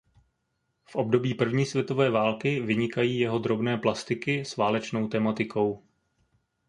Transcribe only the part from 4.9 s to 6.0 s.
tematikou.